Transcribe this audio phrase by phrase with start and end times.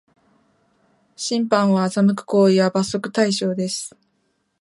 [1.15, 3.95] 審判を欺く行為は罰則対象です